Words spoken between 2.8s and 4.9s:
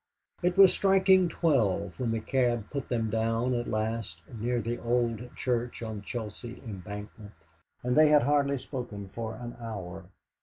them down at last near the